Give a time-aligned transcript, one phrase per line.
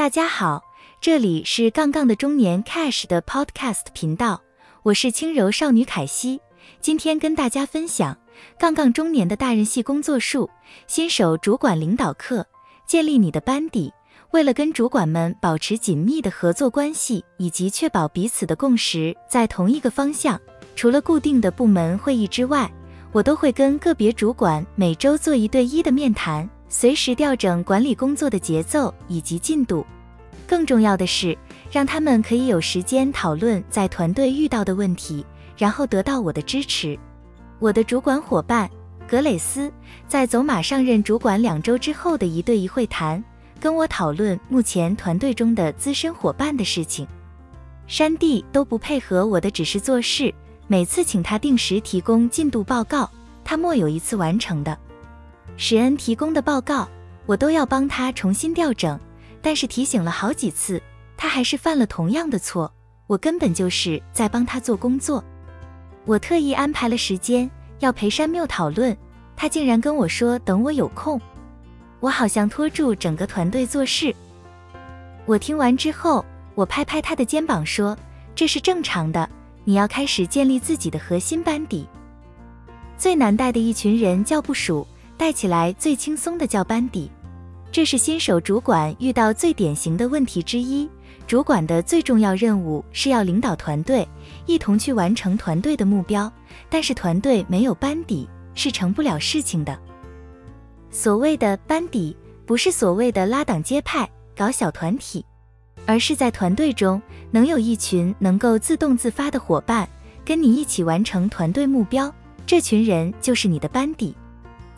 [0.00, 0.64] 大家好，
[0.98, 4.40] 这里是杠杠的中年 Cash 的 Podcast 频道，
[4.82, 6.40] 我是轻柔少女凯西。
[6.80, 8.16] 今天跟大家分享
[8.58, 10.48] 杠杠中年的大人系工作术，
[10.86, 12.46] 新手主管领导课，
[12.86, 13.92] 建立你的班底。
[14.30, 20.40] 为了跟主管们保持紧密的合作关系，以及确保彼此的共识在同一个方向，
[20.74, 22.72] 除了固定的部门会议之外，
[23.12, 26.48] 我都会跟个别主管每周做一对一的面谈。
[26.72, 29.84] 随时调整管理工作的节奏以及进度，
[30.46, 31.36] 更重要的是
[31.68, 35.26] 让他们可以有时间讨论在团队遇到的问题，
[35.58, 36.96] 然后得到我的支持。
[37.58, 38.70] 我的主管伙伴
[39.08, 39.70] 格蕾斯
[40.06, 43.22] 在走马上任主管两周之后的一对一会谈，
[43.58, 47.04] 跟我讨论目前团队中的资深伙伴的事情。
[47.88, 50.32] 山地都不配合我的指示做事，
[50.68, 53.10] 每次请他定时提供进度报告，
[53.44, 54.78] 他莫有一次完成的。
[55.56, 56.88] 史恩提供的报告，
[57.26, 58.98] 我都要帮他重新调整，
[59.42, 60.82] 但是提醒了好几次，
[61.16, 62.72] 他还是犯了同样的错。
[63.06, 65.22] 我根本就是在帮他做工作。
[66.06, 68.96] 我特意安排了时间要陪山缪讨论，
[69.36, 71.20] 他竟然跟我说等我有空。
[72.00, 74.14] 我好像拖住整个团队做事。
[75.26, 77.96] 我听完之后，我拍拍他的肩膀说
[78.34, 79.28] ：“这是正常的，
[79.64, 81.86] 你要开始建立自己的核心班底。
[82.96, 84.86] 最难带的一群人叫部署。”
[85.20, 87.10] 带起来最轻松的叫班底，
[87.70, 90.88] 这是新手主管遇到最典型的问题之一。
[91.26, 94.08] 主管的最重要任务是要领导团队，
[94.46, 96.32] 一同去完成团队的目标。
[96.70, 99.78] 但是团队没有班底是成不了事情的。
[100.90, 105.22] 所谓的班底，不是所谓的拉党结派、搞小团体，
[105.84, 109.86] 而是在团队中能有一群能够自动自发的伙伴，
[110.24, 112.10] 跟你一起完成团队目标。
[112.46, 114.16] 这群人就是你的班底。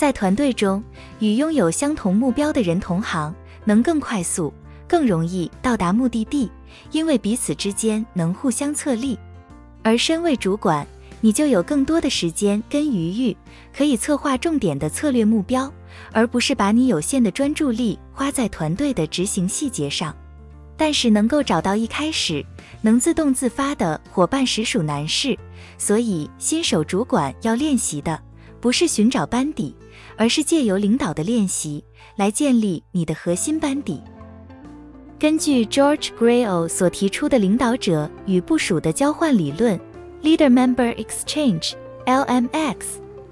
[0.00, 0.82] 在团队中，
[1.18, 3.34] 与拥有相同目标的人同行，
[3.66, 4.50] 能更快速、
[4.88, 6.50] 更容易到达目的地，
[6.90, 9.18] 因为彼此之间能互相策力。
[9.82, 10.86] 而身为主管，
[11.20, 13.36] 你就有更多的时间跟余裕，
[13.76, 15.70] 可以策划重点的策略目标，
[16.12, 20.16] 而不是把你有限的专注力花在团队的执行细节上。
[20.78, 22.42] 但是，能够找到一开始
[22.80, 25.38] 能自动自发的伙伴实属难事，
[25.76, 28.18] 所以新手主管要练习的
[28.60, 29.74] 不是寻找班底。
[30.16, 31.82] 而是借由领导的练习
[32.16, 34.02] 来建立你的核心班底。
[35.18, 39.80] 根据 George Gray 所提出的领导者与部署的交换理论
[40.22, 42.76] （Leader-Member Exchange，LMX），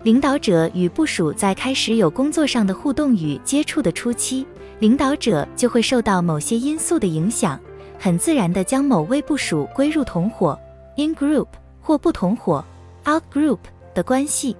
[0.03, 4.47] 领导者与部署在开始有工作上的互动与接触的初期，
[4.79, 7.61] 领导者就会受到某些因素的影响，
[7.99, 10.59] 很自然地将某位部署归入同伙
[10.97, 11.49] （In Group）
[11.83, 12.65] 或不同伙
[13.07, 13.59] （Out Group）
[13.95, 14.57] 的关系。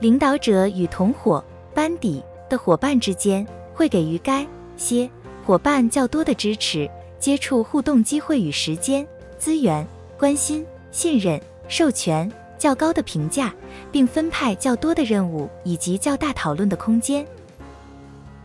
[0.00, 1.44] 领导者与同伙、
[1.74, 5.08] 班底的伙伴之间会给予该些
[5.44, 6.88] 伙伴较多的支持、
[7.18, 9.06] 接触、互动机会与时间、
[9.38, 9.86] 资源、
[10.16, 13.52] 关心、信任、授权、较高的评价，
[13.90, 17.26] 并分派较多的任务以及较大讨论的空间。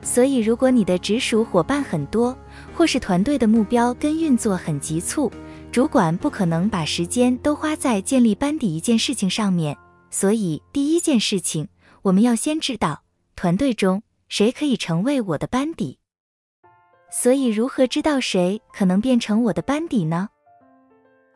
[0.01, 2.35] 所以，如果你的直属伙伴很多，
[2.75, 5.31] 或是团队的目标跟运作很急促，
[5.71, 9.77] 主管不可能把时间都花在建立班底一件事情上面。
[10.13, 11.67] 所以，第一件事情，
[12.03, 13.01] 我们要先知道
[13.35, 15.97] 团队中谁可以成为我的班底。
[17.09, 20.29] 所以，如何知道谁可能变成我的班底呢？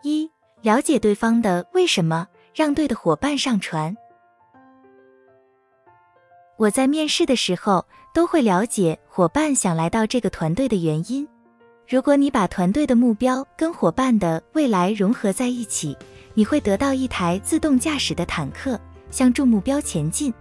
[0.03, 0.29] 一、
[0.61, 3.97] 了解对方的为什么，让对的伙伴上船。
[6.57, 7.83] 我在面试的时候
[8.13, 11.27] 都会了解伙伴想来到这个团队的原因。
[11.87, 15.97] 如果你把团队的目标跟伙伴的未来融合在一起。
[16.37, 20.31] 你会得到一台自动驾驶的坦克，向住目标前进。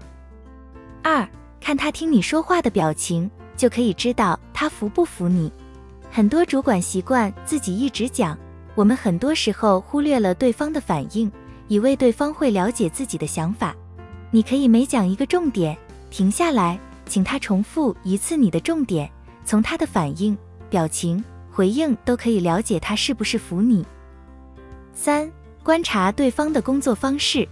[1.03, 1.27] 二，
[1.59, 5.51] 看他听你说话的表情，就可以知道他服不服你。
[6.11, 8.37] 很多主管习惯自己一直讲，
[8.75, 11.33] 我们很多时候忽略了对方的反应，
[11.67, 13.75] 以为对方会了解自己的想法。
[14.31, 15.75] 你可以每讲一个重点，
[16.11, 19.11] 停下来，请他重复一次你的重点，
[19.47, 20.37] 从他的反应、
[20.69, 23.83] 表情、回应都可以了解他是不是服你。
[24.93, 25.33] 三。
[25.67, 27.45] 观察对方的工作方式，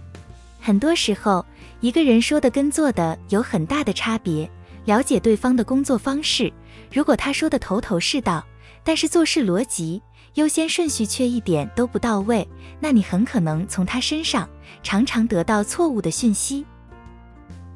[0.61, 1.45] 很多时候
[1.81, 4.49] 一个人说的跟做的有很大的差别。
[4.85, 6.49] 了解对方的工作方式，
[6.93, 8.41] 如果他说的头头是道，
[8.85, 10.01] 但是做事逻辑、
[10.35, 12.47] 优先顺序却一点都不到位，
[12.79, 14.47] 那你很可能从他身上
[14.81, 16.65] 常常得到错误的讯息。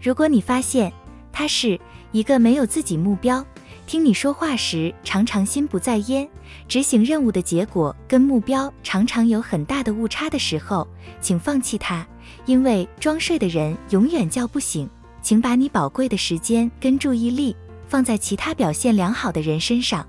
[0.01, 0.89] 如果你发现
[1.33, 1.77] 他是
[2.13, 3.45] 一个没有自己目标，
[3.89, 6.29] 听你说话时，常常心不在焉，
[6.67, 10.87] 执行任务的结果跟目标常常有很大的误差的时候，
[11.19, 12.05] 请放弃它，
[12.45, 14.87] 因为装睡的人永远叫不醒。
[15.23, 17.55] 请把你宝贵的时间跟注意力
[17.87, 20.07] 放在其他表现良好的人身上。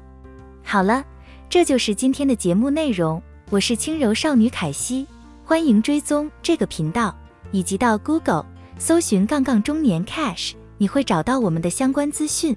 [0.63, 1.03] 好了，
[1.49, 3.23] 这就是今天的节目内容。
[3.49, 5.07] 我是轻柔少女凯西，
[5.43, 7.17] 欢迎追踪这个频道，
[7.51, 8.45] 以及到 Google
[8.77, 12.55] 搜寻“杠杠中年 Cash”，你会找到我们的相关资讯。